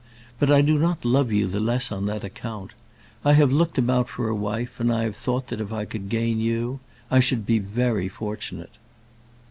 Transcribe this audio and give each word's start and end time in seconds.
But 0.39 0.49
I 0.49 0.61
do 0.63 0.79
not 0.79 1.05
love 1.05 1.31
you 1.31 1.45
the 1.45 1.59
less 1.59 1.91
on 1.91 2.07
that 2.07 2.23
account. 2.23 2.71
I 3.23 3.33
have 3.33 3.51
looked 3.51 3.77
about 3.77 4.09
for 4.09 4.29
a 4.29 4.35
wife, 4.35 4.79
and 4.79 4.91
I 4.91 5.03
have 5.03 5.15
thought 5.15 5.49
that 5.49 5.61
if 5.61 5.71
I 5.71 5.85
could 5.85 6.09
gain 6.09 6.39
you 6.39 6.79
I 7.11 7.19
should 7.19 7.45
be 7.45 7.59
very 7.59 8.07
fortunate." 8.07 8.71